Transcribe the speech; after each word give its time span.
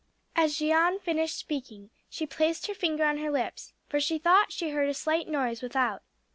As 0.35 0.57
Jeanne 0.57 0.97
finished 0.97 1.37
speaking 1.37 1.91
she 2.09 2.25
placed 2.25 2.65
her 2.65 2.73
finger 2.73 3.03
on 3.05 3.19
her 3.19 3.29
lips, 3.29 3.73
for 3.87 3.99
she 3.99 4.17
thought 4.17 4.51
she 4.51 4.71
heard 4.71 4.89
a 4.89 4.95
slight 4.95 5.27
noise 5.27 5.61
without. 5.61 6.01